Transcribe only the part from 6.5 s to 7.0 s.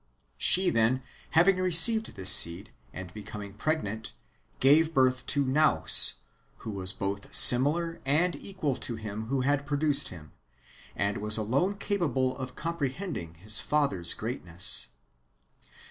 who was